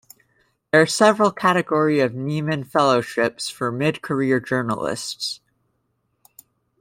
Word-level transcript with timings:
There 0.71 0.81
are 0.81 0.87
several 0.87 1.31
categories 1.31 2.01
of 2.01 2.13
Nieman 2.13 2.65
Fellowships 2.67 3.49
for 3.51 3.71
mid-career 3.71 4.39
journalists. 4.39 5.41